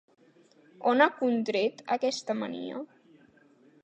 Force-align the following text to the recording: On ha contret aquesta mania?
On 0.91 1.03
ha 1.03 1.07
contret 1.19 1.83
aquesta 1.97 2.37
mania? 2.39 2.81